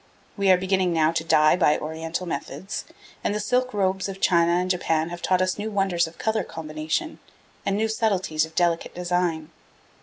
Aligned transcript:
We 0.35 0.49
are 0.49 0.57
beginning 0.57 0.93
now 0.93 1.11
to 1.11 1.23
dye 1.23 1.55
by 1.55 1.77
Oriental 1.77 2.25
methods, 2.25 2.85
and 3.23 3.35
the 3.35 3.39
silk 3.39 3.71
robes 3.71 4.09
of 4.09 4.19
China 4.19 4.53
and 4.53 4.67
Japan 4.67 5.09
have 5.09 5.21
taught 5.21 5.43
us 5.43 5.59
new 5.59 5.69
wonders 5.69 6.07
of 6.07 6.17
colour 6.17 6.43
combination, 6.43 7.19
and 7.67 7.77
new 7.77 7.87
subtleties 7.87 8.43
of 8.43 8.55
delicate 8.55 8.95
design. 8.95 9.51